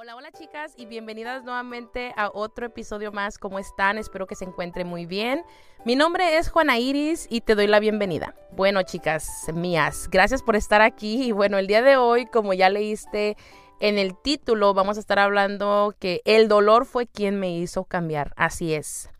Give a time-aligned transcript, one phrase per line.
[0.00, 3.36] Hola, hola chicas y bienvenidas nuevamente a otro episodio más.
[3.36, 3.98] ¿Cómo están?
[3.98, 5.42] Espero que se encuentren muy bien.
[5.84, 8.36] Mi nombre es Juana Iris y te doy la bienvenida.
[8.52, 12.68] Bueno chicas mías, gracias por estar aquí y bueno, el día de hoy, como ya
[12.68, 13.36] leíste
[13.80, 18.34] en el título, vamos a estar hablando que el dolor fue quien me hizo cambiar.
[18.36, 19.10] Así es.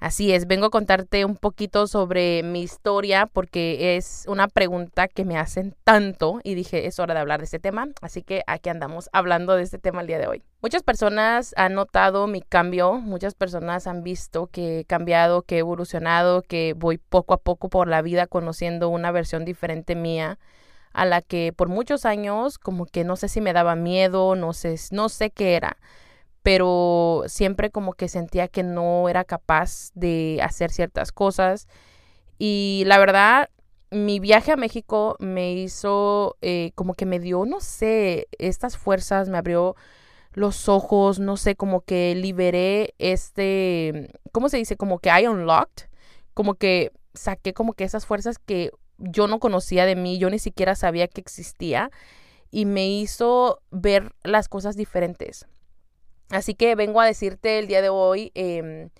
[0.00, 5.26] Así es, vengo a contarte un poquito sobre mi historia porque es una pregunta que
[5.26, 8.70] me hacen tanto y dije es hora de hablar de este tema, así que aquí
[8.70, 10.42] andamos hablando de este tema el día de hoy.
[10.62, 15.58] Muchas personas han notado mi cambio, muchas personas han visto que he cambiado, que he
[15.58, 20.38] evolucionado, que voy poco a poco por la vida conociendo una versión diferente mía
[20.94, 24.54] a la que por muchos años como que no sé si me daba miedo, no
[24.54, 25.76] sé, no sé qué era
[26.42, 31.68] pero siempre como que sentía que no era capaz de hacer ciertas cosas.
[32.38, 33.50] Y la verdad,
[33.90, 39.28] mi viaje a México me hizo eh, como que me dio, no sé, estas fuerzas,
[39.28, 39.76] me abrió
[40.32, 44.76] los ojos, no sé, como que liberé este, ¿cómo se dice?
[44.76, 45.88] Como que I unlocked,
[46.34, 50.38] como que saqué como que esas fuerzas que yo no conocía de mí, yo ni
[50.38, 51.90] siquiera sabía que existía
[52.50, 55.46] y me hizo ver las cosas diferentes.
[56.30, 58.90] Así que vengo a decirte el día de hoy em,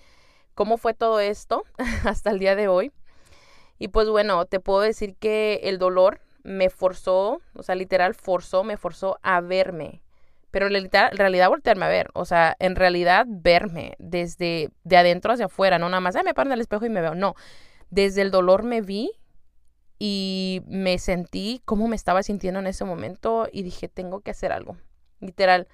[0.55, 1.65] cómo fue todo esto
[2.05, 2.93] hasta el día de hoy.
[3.79, 8.65] Y pues bueno, te puedo decir que el dolor me forzó, o sea, literal forzó,
[8.65, 10.03] me forzó a verme.
[10.51, 15.47] Pero en realidad voltearme a ver, o sea, en realidad verme desde de adentro hacia
[15.47, 17.37] afuera, no nada más, me paro en el espejo y me veo, no.
[17.91, 19.13] Desde el dolor me vi
[19.99, 24.51] y me sentí cómo me estaba sintiendo en ese momento y dije, tengo que hacer
[24.51, 24.77] algo.
[25.21, 25.69] Literal,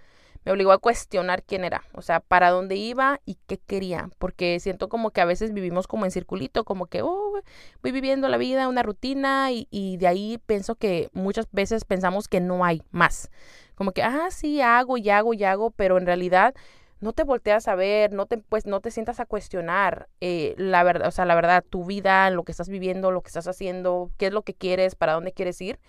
[0.47, 4.61] me obligó a cuestionar quién era, o sea, para dónde iba y qué quería, porque
[4.61, 7.41] siento como que a veces vivimos como en circulito, como que, oh,
[7.83, 12.29] voy viviendo la vida, una rutina, y, y de ahí pienso que muchas veces pensamos
[12.29, 13.29] que no hay más,
[13.75, 16.55] como que, ah, sí, hago y hago y hago, pero en realidad
[17.01, 20.85] no te volteas a ver, no te, pues, no te sientas a cuestionar eh, la
[20.85, 24.13] verdad, o sea, la verdad, tu vida, lo que estás viviendo, lo que estás haciendo,
[24.17, 25.81] qué es lo que quieres, para dónde quieres ir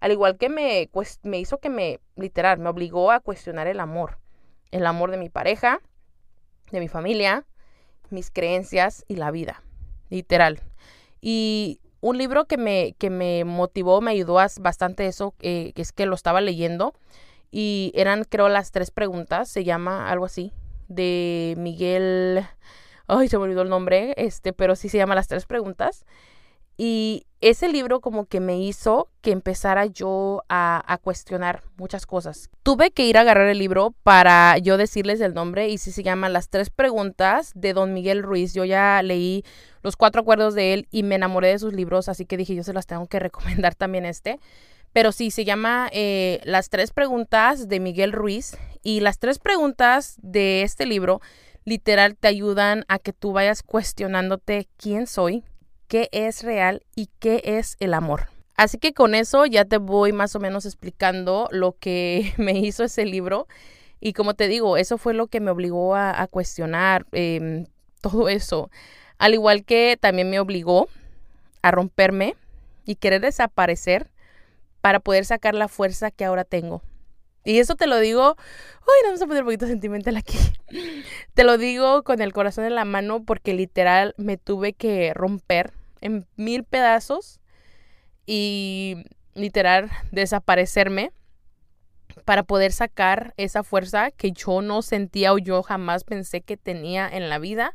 [0.00, 0.90] al igual que me,
[1.22, 4.18] me hizo que me, literal, me obligó a cuestionar el amor.
[4.70, 5.80] El amor de mi pareja,
[6.70, 7.44] de mi familia,
[8.08, 9.62] mis creencias y la vida.
[10.08, 10.60] Literal.
[11.20, 15.92] Y un libro que me, que me motivó, me ayudó a bastante eso, eh, es
[15.92, 16.94] que lo estaba leyendo.
[17.50, 19.48] Y eran, creo, las tres preguntas.
[19.48, 20.52] Se llama algo así.
[20.88, 22.46] De Miguel.
[23.06, 24.14] Ay, se me olvidó el nombre.
[24.16, 26.06] Este, pero sí se llama Las tres preguntas.
[26.82, 32.48] Y ese libro como que me hizo que empezara yo a, cuestionar muchas cosas.
[32.62, 36.02] Tuve que ir a agarrar el libro para yo decirles el nombre y si se
[36.02, 38.54] llama Las tres preguntas de don Miguel Ruiz.
[38.54, 39.44] Yo ya leí
[39.82, 42.62] los cuatro acuerdos de él y me enamoré de sus libros, así que dije yo
[42.62, 44.40] se las tengo que recomendar también este.
[44.94, 50.16] Pero sí, se llama eh, Las tres preguntas de Miguel Ruiz y las tres preguntas
[50.22, 51.20] de este libro
[51.66, 55.44] literal te ayudan a que tú vayas cuestionándote quién soy,
[55.90, 58.28] qué es real y qué es el amor.
[58.56, 62.84] Así que con eso ya te voy más o menos explicando lo que me hizo
[62.84, 63.48] ese libro.
[63.98, 67.66] Y como te digo, eso fue lo que me obligó a, cuestionar em,
[68.00, 68.70] todo eso.
[69.18, 70.88] Al igual que también me obligó
[71.60, 72.36] a romperme
[72.86, 74.08] y querer desaparecer
[74.80, 76.82] para poder sacar la fuerza que ahora tengo.
[77.44, 78.36] Y eso te lo digo,
[78.82, 80.38] uy, vamos a poner un poquito sentimental aquí.
[81.34, 85.72] Te lo digo con el corazón en la mano porque literal me tuve que romper
[86.00, 87.40] en mil pedazos
[88.26, 91.12] y literal desaparecerme
[92.24, 97.08] para poder sacar esa fuerza que yo no sentía o yo jamás pensé que tenía
[97.08, 97.74] en la vida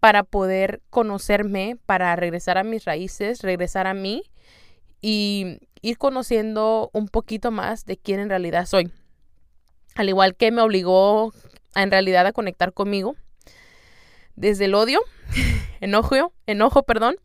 [0.00, 4.22] para poder conocerme, para regresar a mis raíces, regresar a mí
[5.00, 8.90] y ir conociendo un poquito más de quién en realidad soy.
[9.94, 11.32] Al igual que me obligó
[11.74, 13.16] a, en realidad a conectar conmigo
[14.36, 15.00] desde el odio
[15.80, 17.16] enojo, enojo, perdón,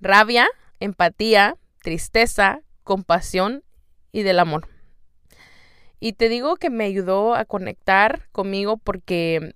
[0.00, 0.48] rabia,
[0.80, 3.62] empatía, tristeza, compasión
[4.12, 4.68] y del amor.
[6.00, 9.54] Y te digo que me ayudó a conectar conmigo porque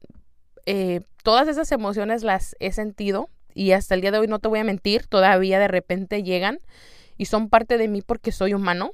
[0.64, 4.48] eh, todas esas emociones las he sentido y hasta el día de hoy no te
[4.48, 6.60] voy a mentir, todavía de repente llegan
[7.16, 8.92] y son parte de mí porque soy humano.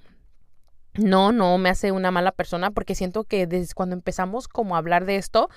[0.95, 4.79] No, no me hace una mala persona porque siento que desde cuando empezamos como a
[4.79, 5.49] hablar de esto,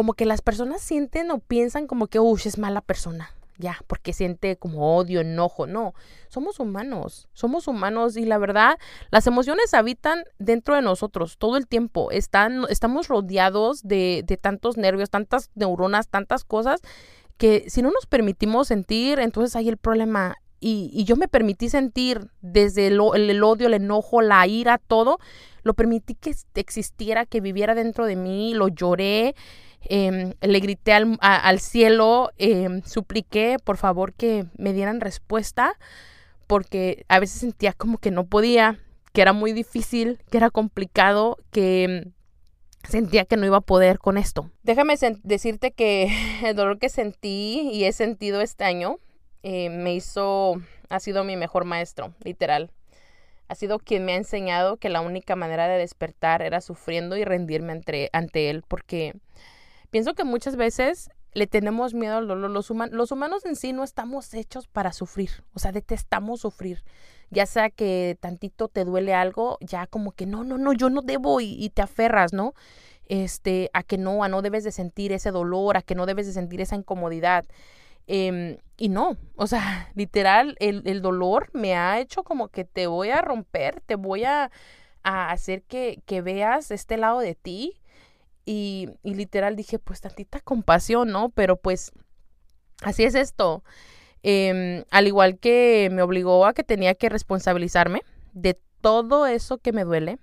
[0.00, 4.14] como que las personas sienten o piensan como que, uy, es mala persona, ya, porque
[4.14, 5.66] siente como odio, enojo.
[5.66, 5.92] No,
[6.30, 8.78] somos humanos, somos humanos y la verdad,
[9.10, 12.10] las emociones habitan dentro de nosotros todo el tiempo.
[12.12, 16.80] Están, estamos rodeados de, de tantos nervios, tantas neuronas, tantas cosas
[17.36, 22.28] que si no nos permitimos sentir, entonces hay el problema y, yo me permití sentir
[22.42, 25.18] desde el, odio, el enojo, la ira, todo,
[25.62, 29.34] lo permití que existiera, que viviera dentro de mí, lo lloré,
[29.82, 35.74] em, le grité al, cielo, em, supliqué por favor que me dieran respuesta,
[36.46, 38.78] porque a veces sentía como que no podía,
[39.12, 42.12] que era muy difícil, que era complicado, que em,
[42.88, 44.50] sentía que no iba a poder con esto.
[44.62, 46.08] Déjame decirte que
[46.44, 48.98] el dolor que sentí y he sentido este año
[49.42, 50.60] me hizo,
[50.90, 52.70] ha sido mi mejor maestro, literal.
[53.48, 57.24] Ha sido quien me ha enseñado que la única manera de despertar era sufriendo y
[57.24, 57.80] rendirme
[58.12, 59.14] ante él, porque
[59.90, 62.50] pienso que muchas veces le tenemos miedo al dolor.
[62.50, 66.82] Los, humanos en sí no estamos hechos para sufrir, o sea, detestamos sufrir.
[67.30, 71.00] Ya sea que tantito te duele algo, ya como que no, no, no, yo no
[71.02, 72.54] debo y, te aferras, ¿no?
[73.06, 76.26] Este, a que no, a no debes de sentir ese dolor, a que no debes
[76.26, 77.44] de sentir esa incomodidad.
[78.12, 83.10] Em, y no, o sea, literal, el, dolor me ha hecho como que te voy
[83.10, 84.50] a romper, te voy a,
[85.02, 87.80] hacer que, veas este lado de ti.
[88.52, 91.28] Y, y, literal dije, pues tantita compasión, ¿no?
[91.28, 91.92] Pero pues
[92.82, 93.62] así es esto.
[94.24, 98.02] Em, al igual que me obligó a que tenía que responsabilizarme
[98.32, 100.18] de todo eso que me duele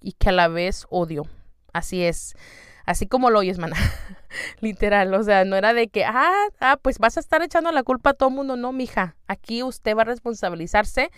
[0.00, 1.24] y que a la vez odio.
[1.72, 2.36] Así es
[2.84, 3.74] así como lo oyes, mana.
[4.60, 7.82] Literal, o sea, no era de que, ah, ah, pues vas a estar echando la
[7.82, 9.16] culpa a todo mundo, no, mija.
[9.26, 11.10] Aquí usted va a responsabilizarse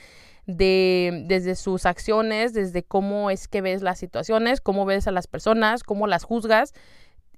[0.49, 5.27] de desde sus acciones, desde cómo es que ves las situaciones, cómo ves a las
[5.27, 6.73] personas, cómo las juzgas.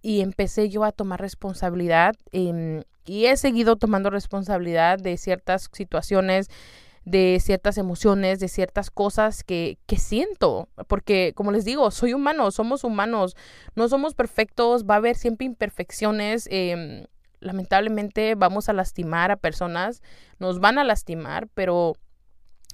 [0.01, 6.49] Y empecé yo a tomar responsabilidad em, y he seguido tomando responsabilidad de ciertas situaciones
[7.05, 12.51] de ciertas emociones, de ciertas cosas que, que siento, porque como les digo, soy humano,
[12.51, 13.37] somos humanos,
[13.75, 16.47] no somos perfectos, va a haber siempre imperfecciones.
[16.51, 17.07] Em,
[17.41, 20.03] lamentablemente vamos a lastimar a personas,
[20.39, 21.95] nos van a lastimar, pero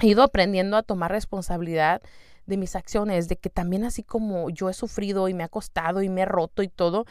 [0.00, 2.02] he ido aprendiendo a tomar responsabilidad
[2.46, 6.02] de mis acciones, de que también así como yo he sufrido y me ha costado
[6.02, 7.04] y me he roto y todo,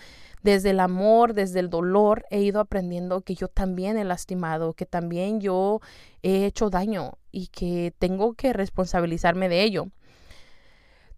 [0.44, 4.86] desde el amor, desde el dolor, he ido aprendiendo que yo también he lastimado, que
[4.86, 5.82] también yo
[6.24, 9.88] he hecho daño y que tengo que responsabilizarme de ello.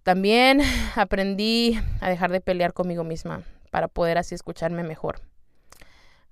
[0.04, 0.62] También
[0.96, 5.22] aprendí a dejar de pelear conmigo misma para poder así escucharme mejor.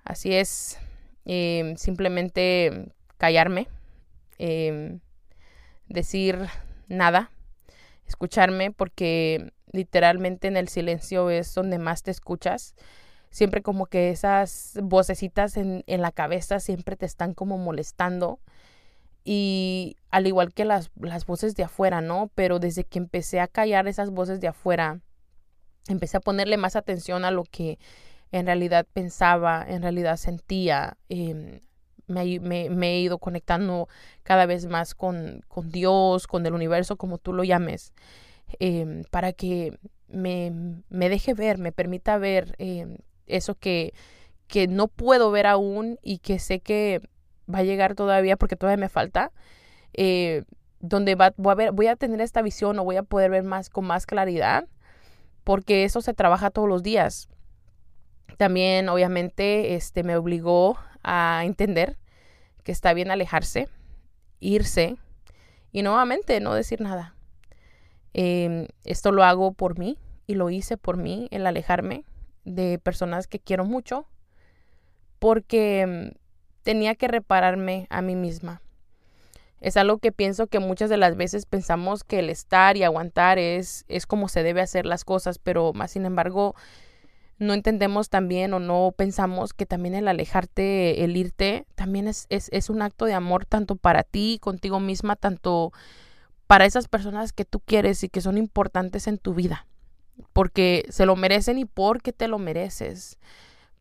[0.04, 0.80] Así es,
[1.26, 3.68] em, simplemente callarme,
[4.38, 5.00] em,
[5.88, 6.48] decir
[6.88, 7.32] nada,
[8.06, 12.76] escucharme porque literalmente en el silencio es donde más te escuchas.
[13.30, 18.40] Siempre como que esas vocecitas en, en la cabeza siempre te están como molestando.
[19.26, 22.32] Y al igual que las, las voces de afuera, ¿no?
[22.36, 25.02] Pero desde que empecé a callar esas voces de afuera,
[25.88, 27.80] empecé a ponerle más atención a lo que
[28.32, 30.98] en realidad pensaba, en realidad sentía.
[31.10, 31.60] Em,
[32.07, 33.88] me, he ido conectando
[34.24, 37.94] cada vez más con, con, Dios, con el universo, como tú lo llames,
[38.60, 42.98] em, para que me, me, deje ver, me permita ver em,
[43.28, 43.94] eso que,
[44.48, 47.02] que no puedo ver aún y que sé que
[47.54, 49.31] va a llegar todavía porque todavía me falta.
[49.94, 50.44] Eh,
[50.80, 53.69] donde va, voy, a voy a tener esta visión o voy a poder ver más
[53.69, 54.68] con más claridad
[55.44, 57.30] porque eso se trabaja todos los días.
[58.38, 61.98] También obviamente este me obligó a entender
[62.64, 63.70] que está bien alejarse,
[64.40, 64.98] irse
[65.72, 67.16] y nuevamente no decir nada.
[68.14, 69.98] Em, esto lo hago por mí
[70.28, 72.04] y lo hice por mí, el alejarme
[72.44, 74.08] de personas que quiero mucho,
[75.20, 76.12] porque em,
[76.63, 78.62] tenía que repararme a mí misma.
[79.62, 83.39] Es algo que pienso que muchas de las veces pensamos que el estar y aguantar
[83.39, 86.56] es, es como se debe hacer las cosas, pero más sin embargo
[87.38, 92.70] no entendemos también o no pensamos que también el alejarte, el irte, también es, es,
[92.70, 95.74] un acto de amor tanto para ti, contigo misma, tanto
[96.48, 99.68] para esas personas que tú quieres y que son importantes en tu vida.
[100.32, 103.18] Porque se lo merecen y porque te lo mereces.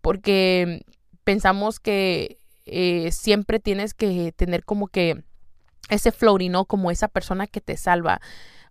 [0.01, 0.85] Porque
[1.23, 5.23] pensamos que eh, siempre tienes que tener como que
[5.91, 6.65] ese floating, ¿no?
[6.65, 8.21] Como esa persona que te salva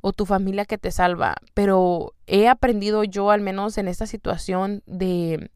[0.06, 1.38] o tu familia que te salva.
[1.54, 5.50] Pero he aprendido yo, al menos en esta situación, de,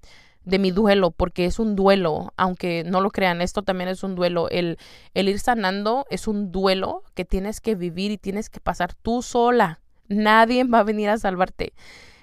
[0.45, 4.15] de mi duelo, porque es un duelo, aunque no lo crean, esto también es un
[4.15, 4.47] duelo.
[4.49, 4.77] El,
[5.13, 9.21] el ir sanando es un duelo que tienes que vivir y tienes que pasar tú
[9.21, 9.81] sola.
[10.07, 11.73] Nadie va a venir a salvarte.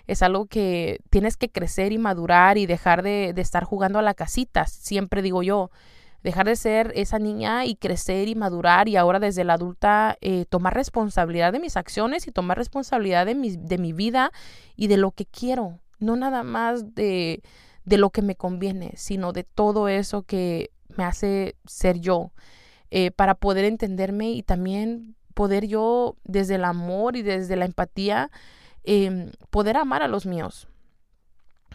[0.07, 4.03] Es algo que tienes que crecer y madurar y dejar de, de estar jugando a
[4.03, 5.71] la casita, siempre digo yo
[6.25, 10.47] dejar de ser esa niña y crecer y madurar y ahora desde la adulta eh,
[10.49, 14.33] tomar responsabilidad de mis acciones y tomar responsabilidad de mi, de mi vida
[14.75, 17.43] y de lo que quiero, no nada más de,
[17.85, 22.33] de lo que me conviene, sino de todo eso que me hace ser yo.
[22.91, 28.31] eh, para poder entenderme y también poder yo desde el amor y desde la empatía
[28.85, 30.69] em, poder amar a los míos.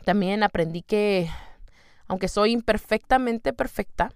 [0.06, 1.30] También aprendí que
[2.08, 4.12] aunque soy imperfectamente perfecta,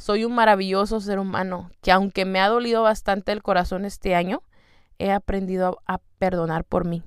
[0.00, 4.42] soy un maravilloso ser humano que aunque me ha dolido bastante el corazón este año,
[4.98, 7.02] he aprendido a, perdonar por mí,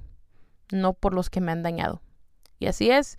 [0.72, 2.02] no por los que me han dañado.
[2.58, 3.18] Y así es,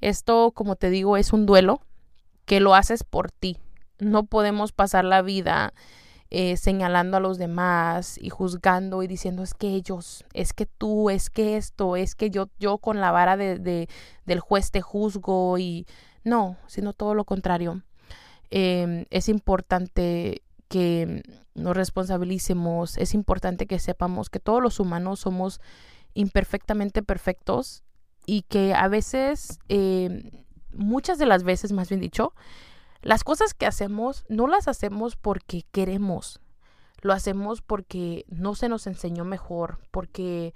[0.00, 1.80] esto como te digo es un duelo
[2.44, 3.58] que lo haces por ti.
[3.98, 5.74] No podemos pasar la vida
[6.30, 11.10] eh, señalando a los demás y juzgando y diciendo es que ellos, es que tú,
[11.10, 13.88] es que esto, es que yo, yo con la vara de,
[14.26, 15.86] del juez te juzgo y
[16.24, 17.82] no, sino todo lo contrario.
[18.50, 21.22] Em, es importante que
[21.54, 25.60] nos responsabilicemos, es importante que sepamos que todos los humanos somos
[26.14, 27.82] imperfectamente perfectos
[28.26, 30.30] y que a veces, em,
[30.72, 32.34] muchas de las veces, más bien dicho,
[33.02, 36.40] las cosas que hacemos no las hacemos porque queremos,
[37.00, 40.52] lo hacemos porque no se nos enseñó mejor, porque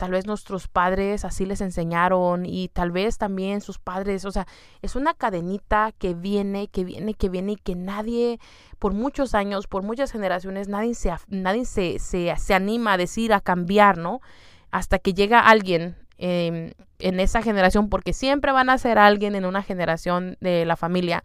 [0.00, 4.46] tal vez nuestros padres así les enseñaron y tal vez también sus padres, o sea,
[4.80, 8.40] es una cadenita que viene, que viene, que viene y que nadie,
[8.78, 13.42] por muchos años, por muchas generaciones, nadie se, nadie se, se, anima a decir, a
[13.42, 14.22] cambiar, ¿no?
[14.70, 19.44] Hasta que llega alguien em, en esa generación, porque siempre van a ser alguien en
[19.44, 21.24] una generación de la familia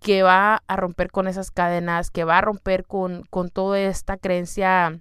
[0.00, 4.16] que va a romper con esas cadenas, que va a romper con, con toda esta
[4.16, 4.98] creencia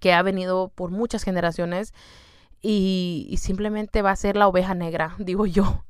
[0.00, 1.92] que ha venido por muchas generaciones
[2.60, 5.84] y, simplemente va a ser la oveja negra, digo yo.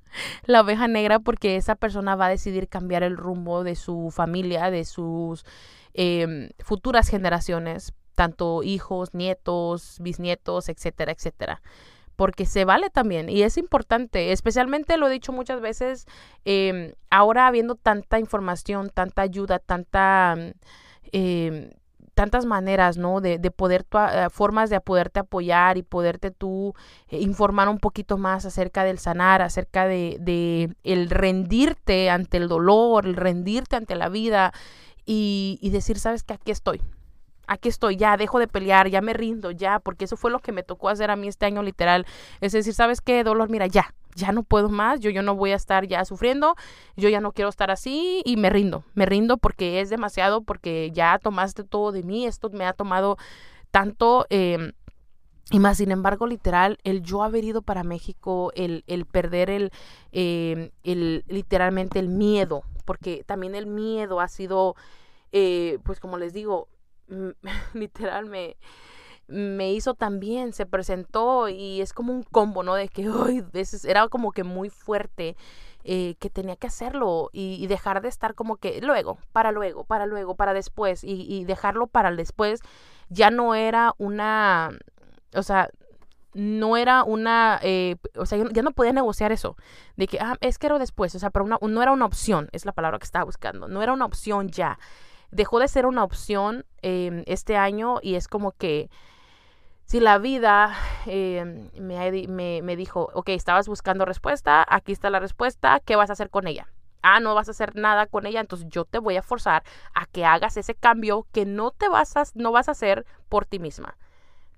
[0.44, 4.70] La oveja negra porque esa persona va a decidir cambiar el rumbo de su familia,
[4.70, 5.44] de sus
[5.92, 11.62] em, futuras generaciones, tanto hijos, nietos, bisnietos, etcétera, etcétera
[12.18, 16.04] porque se vale también y es importante, especialmente lo he dicho muchas veces,
[16.44, 20.34] em, ahora habiendo tanta información, tanta ayuda, tanta
[21.12, 21.70] eh,
[22.18, 23.20] tantas maneras, ¿no?
[23.20, 26.75] De, de poder, eh, formas de poderte apoyar y poderte tú
[27.10, 32.48] eh, informar un poquito más acerca del sanar, acerca de, de, el rendirte ante el
[32.48, 34.52] dolor, el rendirte ante la vida
[35.06, 36.82] y, y decir, sabes que aquí estoy,
[37.46, 40.50] aquí estoy, ya dejo de pelear, ya me rindo, ya, porque eso fue lo que
[40.50, 42.04] me tocó hacer a mí este año literal.
[42.40, 43.48] Es decir, ¿sabes qué, dolor?
[43.48, 46.56] Mira, ya, ya no puedo más, yo, yo no voy a estar ya sufriendo,
[46.96, 50.90] yo ya no quiero estar así y me rindo, me rindo porque es demasiado, porque
[50.92, 53.16] ya tomaste todo de mí, esto me ha tomado
[53.70, 54.26] tanto...
[54.30, 54.72] Em,
[55.50, 59.70] y más, sin embargo, literal, el yo haber ido para México, el, el perder el,
[60.12, 64.76] em, el, literalmente el miedo, porque también el miedo ha sido,
[65.32, 66.68] eh, pues como les digo,
[67.72, 68.58] literal me,
[69.28, 72.75] me hizo también, se presentó y es como un combo, ¿no?
[72.75, 73.44] De que hoy
[73.85, 75.37] era como que muy fuerte.
[75.85, 80.04] Eh, que tenía que hacerlo y, dejar de estar como que luego, para luego, para
[80.04, 82.61] luego, para después y, dejarlo para después
[83.08, 84.70] ya no era una,
[85.35, 85.70] o sea,
[86.35, 89.56] no era una, eh, o sea, ya no podía negociar eso,
[89.97, 92.49] de que, ah, es que era después, o sea, pero una, no era una opción,
[92.52, 94.78] es la palabra que estaba buscando, no era una opción ya,
[95.30, 98.90] dejó de ser una opción em, este año y es como que
[99.88, 100.76] si la vida
[101.07, 106.12] eh, me, me, dijo, ok, estabas buscando respuesta, aquí está la respuesta, ¿qué vas a
[106.12, 106.68] hacer con ella?
[107.00, 109.62] Ah, no vas a hacer nada con ella, entonces yo te voy a forzar
[109.95, 113.47] a que hagas ese cambio que no te vas a, no vas a hacer por
[113.47, 113.97] ti misma.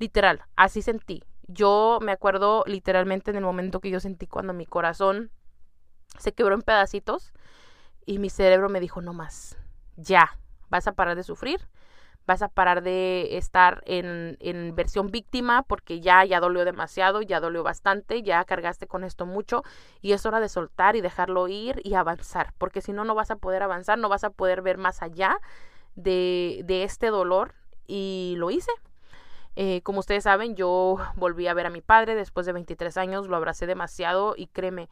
[0.00, 1.22] Literal, así sentí.
[1.46, 5.30] Yo me acuerdo literalmente en el momento que yo sentí cuando mi corazón
[6.18, 7.32] se quebró en pedacitos
[8.04, 9.56] y mi cerebro me dijo, no más,
[9.94, 10.36] ya,
[10.70, 11.68] vas a parar de sufrir,
[12.30, 17.40] vas a parar de estar en, en, versión víctima porque ya, ya dolió demasiado, ya
[17.40, 19.64] dolió bastante, ya cargaste con esto mucho
[20.00, 23.32] y es hora de soltar y dejarlo ir y avanzar, porque si no, no vas
[23.32, 25.40] a poder avanzar, no vas a poder ver más allá
[25.96, 27.54] de, de este dolor
[27.88, 28.70] y lo hice.
[29.56, 33.26] Eh, como ustedes saben, yo volví a ver a mi padre después de 23 años,
[33.26, 34.88] lo abracé demasiado y créeme,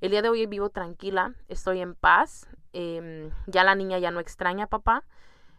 [0.00, 4.20] el día de hoy vivo tranquila, estoy en paz, em, ya la niña ya no
[4.20, 5.04] extraña a papá,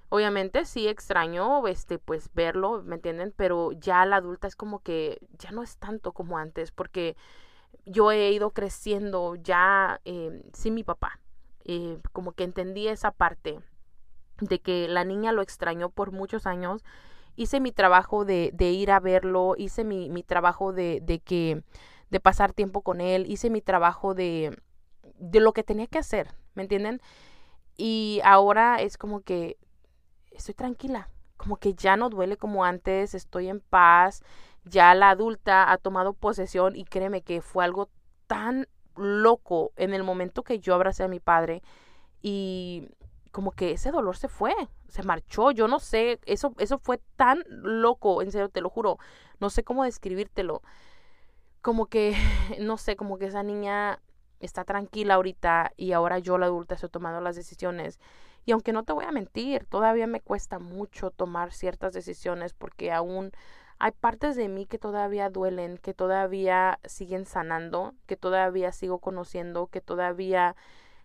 [0.09, 3.33] Obviamente sí extraño este pues verlo, ¿me entienden?
[3.35, 7.15] Pero ya la adulta es como que ya no es tanto como antes porque
[7.85, 11.19] yo he ido creciendo ya eh, sin mi papá.
[11.65, 13.59] Eh, como que entendí esa parte
[14.41, 16.83] de que la niña lo extrañó por muchos años.
[17.35, 21.63] Hice mi trabajo de, ir a verlo, hice mi, mi trabajo de, de que
[22.09, 24.57] de pasar tiempo con él, hice mi trabajo de,
[25.19, 27.01] de lo que tenía que hacer, ¿me entienden?
[27.77, 29.57] Y ahora es como que
[30.39, 34.23] estoy tranquila, como que ya no duele como antes, estoy en paz,
[34.65, 37.89] ya la adulta ha tomado posesión y créeme que fue algo
[38.27, 41.61] tan loco en el momento que yo abracé a mi padre
[42.21, 42.89] y
[43.31, 44.53] como que ese dolor se fue,
[44.87, 48.97] se marchó, yo no sé, eso, eso fue tan loco, en serio, te lo juro,
[49.39, 50.61] no sé cómo describírtelo.
[51.61, 52.15] Como que,
[52.59, 54.01] no sé, como que esa niña
[54.39, 57.99] está tranquila ahorita y ahora yo la adulta estoy tomando las decisiones.
[58.49, 62.91] Y aunque no te voy a mentir, todavía me cuesta mucho tomar ciertas decisiones porque
[62.91, 63.31] aún
[63.77, 69.67] hay partes de mí que todavía duelen, que todavía siguen sanando, que todavía sigo conociendo,
[69.67, 70.55] que todavía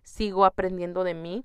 [0.05, 1.45] sigo aprendiendo de mí.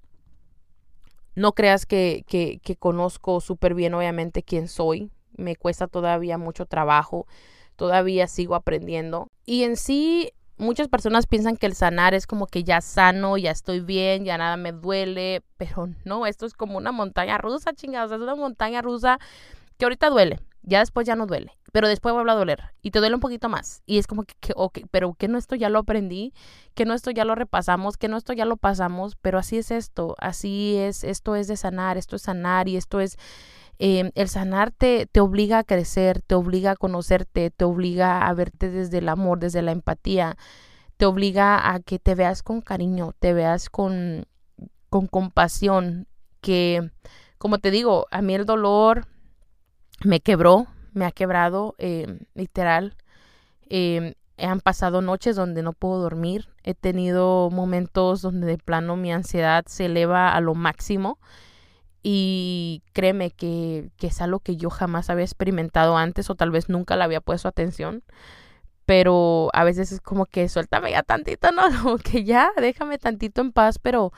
[1.36, 5.12] No creas que, que, que conozco súper bien, obviamente, quién soy.
[5.36, 7.28] Me cuesta todavía mucho trabajo.
[7.76, 9.28] Todavía sigo aprendiendo.
[9.46, 13.52] Y en sí, muchas personas piensan que el sanar es como que ya sano, ya
[13.52, 15.44] estoy bien, ya nada me duele.
[15.58, 18.12] Pero no, esto es como una montaña rusa, chingados.
[18.12, 19.20] Es una montaña rusa
[19.78, 23.00] que ahorita duele ya después ya no duele, pero después vuelve a doler y te
[23.00, 23.82] duele un poquito más.
[23.86, 24.54] Y es como que, que
[24.92, 26.34] pero que no esto ya lo aprendí,
[26.76, 29.72] que no esto ya lo repasamos, que no esto ya lo pasamos, pero así es
[29.72, 33.18] esto, así es, esto es de sanar, esto es sanar y esto es,
[33.80, 38.70] em, el sanar te, obliga a crecer, te obliga a conocerte, te obliga a verte
[38.70, 40.38] desde el amor, desde la empatía,
[40.98, 44.26] te obliga a que te veas con cariño, te veas con,
[44.90, 46.08] con compasión,
[46.42, 46.92] que,
[47.38, 49.08] como te digo, a mí el dolor
[50.04, 52.96] me quebró, me ha quebrado, eh, literal.
[53.70, 56.50] Eh, han pasado noches donde no puedo dormir.
[56.64, 61.20] He tenido momentos donde de plano mi ansiedad se eleva a lo máximo.
[62.02, 66.70] Y créeme que, que es algo que yo jamás había experimentado antes o tal vez
[66.70, 68.04] nunca le había puesto atención.
[68.86, 71.64] Pero a veces es como que suéltame ya tantito, ¿no?
[72.04, 74.12] Que ya, déjame tantito en paz, pero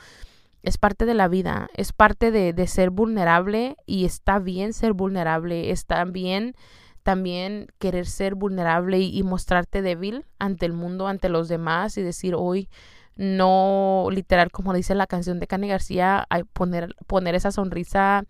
[0.62, 4.92] es parte de la vida, es parte de, de, ser vulnerable y está bien ser
[4.92, 6.54] vulnerable, está bien
[7.02, 12.34] también querer ser vulnerable y, mostrarte débil ante el mundo, ante los demás y decir
[12.36, 12.68] hoy
[13.16, 18.24] no literal como dice la canción de Cani García, poner, poner esa sonrisa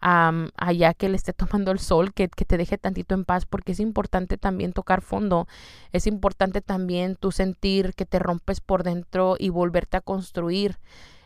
[0.00, 3.72] allá que le esté tomando el sol, que, que, te deje tantito en paz, porque
[3.72, 5.48] es importante también tocar fondo,
[5.92, 10.78] es importante también tú sentir que te rompes por dentro y volverte a construir.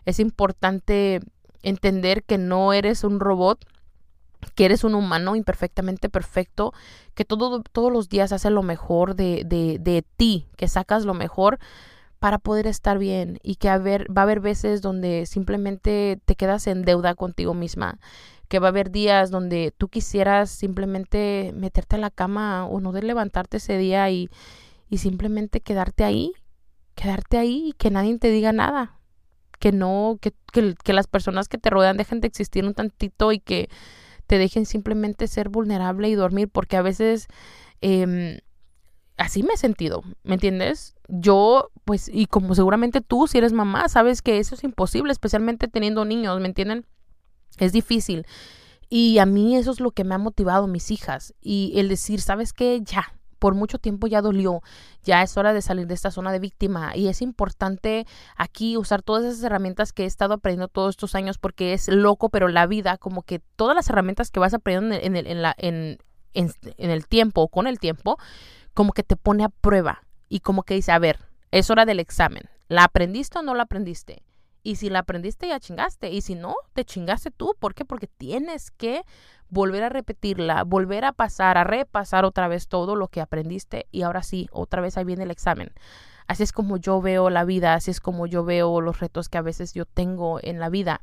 [0.07, 1.21] Es importante
[1.63, 3.67] entender que no eres un robot,
[4.55, 6.73] que eres un humano imperfectamente perfecto,
[7.15, 11.13] que todo, todos los días haces lo mejor de, de, de ti, que sacas lo
[11.13, 11.59] mejor
[12.21, 16.83] para poder estar bien y que va a haber veces donde simplemente te quedas en
[16.83, 17.99] deuda contigo misma,
[18.49, 22.93] que va a haber días donde tú quisieras simplemente meterte a la cama o no
[22.93, 24.29] de levantarte ese día y,
[24.91, 26.33] y simplemente quedarte ahí,
[26.95, 28.99] quedarte ahí y que nadie te diga nada,
[29.59, 33.41] que no, que, que, las personas que te rodean dejen de existir un tantito y
[33.41, 33.71] que
[34.27, 37.29] te dejen simplemente ser vulnerable y dormir, porque a veces
[37.81, 38.41] em,
[39.21, 40.95] así me he sentido, ¿me entiendes?
[41.07, 45.69] Yo, pues, y como seguramente tú, si eres mamá, sabes que eso es imposible, especialmente
[45.69, 46.87] teniendo niños, ¿me entienden?
[47.59, 48.27] Es difícil.
[48.89, 51.35] Y a mí eso es lo que me ha motivado, mis hijas.
[51.41, 52.81] Y el decir, ¿sabes qué?
[52.83, 54.63] Ya, por mucho tiempo ya dolió,
[55.03, 58.07] ya es hora de salir de esta zona de víctima y es importante
[58.37, 62.31] aquí usar todas esas herramientas que he estado aprendiendo todos estos años porque es loco,
[62.31, 65.99] pero la vida, como que todas las herramientas que vas aprendiendo en el, en
[66.35, 68.19] en, el tiempo con el tiempo,
[68.75, 71.19] como que te pone a prueba y como que dice, a ver,
[71.51, 72.45] es hora del examen.
[72.69, 74.23] ¿La aprendiste o no la aprendiste?
[74.63, 76.11] Y si la aprendiste, ya chingaste.
[76.11, 77.57] Y si no, te chingaste tú.
[77.59, 77.85] ¿Por qué?
[77.85, 79.03] Porque tienes que
[79.49, 83.87] volver a repetirla, volver a pasar, a repasar otra vez todo lo que aprendiste.
[83.91, 85.73] Y ahora sí, otra vez ahí viene el examen.
[86.27, 89.39] Así es como yo veo la vida, así es como yo veo los retos que
[89.39, 91.01] a veces yo tengo en la vida.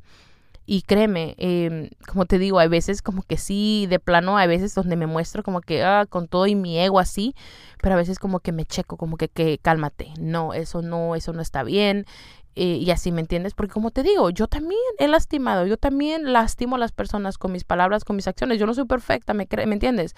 [0.70, 4.74] Y créeme, eh, como te digo, hay veces como que sí, de plano, hay veces
[4.74, 7.34] donde me muestro como que ah, con todo y mi ego así,
[7.80, 11.32] pero a veces como que me checo, como que, que cálmate, no, eso no, eso
[11.32, 12.04] no está bien,
[12.58, 13.54] eh, y así, ¿me entiendes?
[13.54, 17.52] Porque como te digo, yo también he lastimado, yo también lastimo a las personas con
[17.52, 18.58] mis palabras, con mis acciones.
[18.58, 20.16] Yo no soy perfecta, ¿me, ¿me entiendes?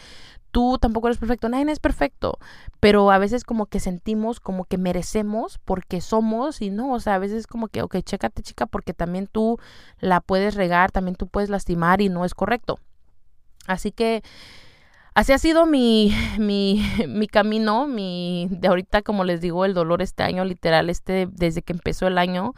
[0.51, 2.39] Tú tampoco eres perfecto, nadie es perfecto,
[2.81, 7.17] pero a veces como que sentimos como que merecemos porque somos y no, o sea,
[7.17, 9.59] a veces como que, ok, chécate chica, porque también tú
[10.01, 12.79] la puedes regar, también tú puedes lastimar y no es correcto.
[13.67, 14.23] Así que
[15.15, 20.03] así ha sido mi, mi, mi camino, mi, de ahorita, como les digo, el dolor
[20.03, 22.55] este año, literal, este, desde que empezó el año,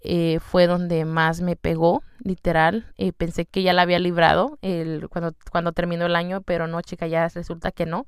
[0.00, 2.92] eh, fue donde más me pegó, literal.
[2.98, 6.80] Eh, pensé que ya la había librado el, cuando, cuando terminó el año, pero no,
[6.82, 8.06] chica, ya resulta que no.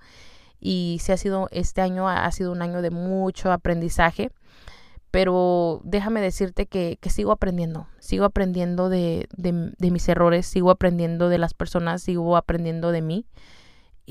[0.61, 4.31] Y sí ha sido, este año ha sido un año de mucho aprendizaje,
[5.11, 10.71] pero déjame decirte que, que sigo aprendiendo, sigo aprendiendo de, de, de mis errores, sigo
[10.71, 13.27] aprendiendo de las personas, sigo aprendiendo de mí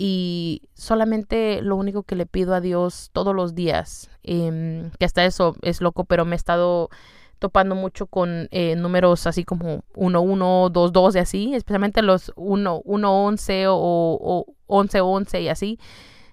[0.02, 5.26] y solamente lo único que le pido a Dios todos los días, eh, que hasta
[5.26, 6.90] eso es loco, pero me he estado
[7.38, 12.32] topando mucho con eh, números así como 1, 1, 2, 2 y así, especialmente los
[12.38, 15.80] 1, 1, 11 o, o 11, 11 y así.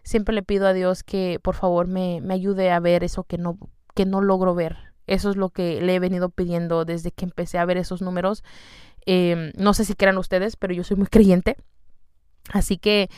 [0.05, 3.37] Siempre le pido a Dios que por favor me, me ayude a ver eso que
[3.37, 3.59] no,
[3.97, 4.77] que no logro ver.
[5.09, 8.45] Eso es lo que le he venido pidiendo desde que empecé a ver esos números.
[9.07, 11.57] Em, no sé si crean ustedes, pero yo soy muy creyente.
[12.53, 13.11] Así que,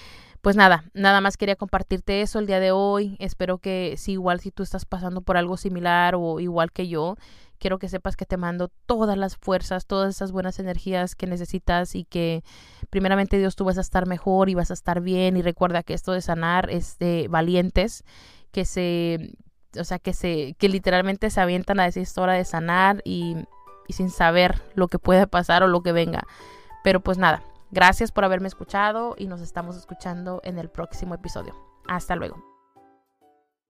[0.49, 3.19] pues nada, nada más quería compartirte eso el día de hoy.
[3.19, 7.17] Espero que si igual si tú estás pasando por algo similar o igual que yo,
[7.59, 11.95] quiero que sepas que te mando todas las fuerzas, todas esas buenas energías que necesitas
[11.95, 12.43] y que
[12.89, 15.93] primeramente Dios tú vas a estar mejor y vas a estar bien y recuerda que
[15.93, 18.03] esto de sanar es de valientes
[18.51, 19.35] que se
[19.79, 23.37] o sea, que se, que literalmente se avientan a decir esta hora de sanar y,
[23.87, 26.25] y sin saber lo que puede pasar o lo que venga.
[26.83, 31.55] Pero pues nada, gracias por haberme escuchado y nos estamos escuchando en el próximo episodio.
[31.87, 32.58] Hasta luego.